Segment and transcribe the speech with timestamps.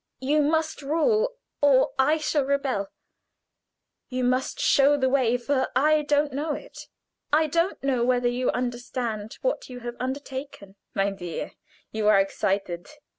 [0.19, 2.87] You must rule, or I shall rebel;
[4.09, 6.87] you must show the way, for I don't know it.
[7.31, 11.51] I don't know whether you understand what you have undertaken." "My dear,
[11.91, 12.87] you are excited.